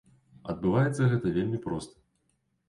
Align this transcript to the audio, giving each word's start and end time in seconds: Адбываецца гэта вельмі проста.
Адбываецца 0.53 1.09
гэта 1.11 1.35
вельмі 1.37 1.61
проста. 1.67 1.95